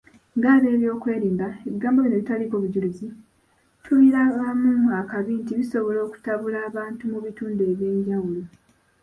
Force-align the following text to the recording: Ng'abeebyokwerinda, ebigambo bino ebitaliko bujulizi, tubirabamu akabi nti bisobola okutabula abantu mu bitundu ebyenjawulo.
Ng'abeebyokwerinda, 0.37 1.47
ebigambo 1.67 1.97
bino 2.01 2.15
ebitaliko 2.17 2.55
bujulizi, 2.63 3.07
tubirabamu 3.83 4.71
akabi 4.99 5.31
nti 5.41 5.53
bisobola 5.59 5.99
okutabula 6.07 6.57
abantu 6.69 7.03
mu 7.11 7.19
bitundu 7.25 7.61
ebyenjawulo. 7.71 8.41